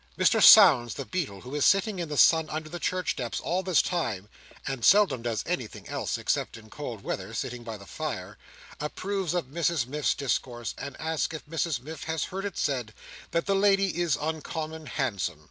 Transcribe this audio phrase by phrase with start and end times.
[0.17, 3.61] Mr Sownds the Beadle, who is sitting in the sun upon the church steps all
[3.61, 4.29] this time
[4.65, 8.35] (and seldom does anything else, except, in cold weather, sitting by the fire),
[8.79, 12.95] approves of Mrs Miff's discourse, and asks if Mrs Miff has heard it said,
[13.29, 15.39] that the lady is uncommon handsome?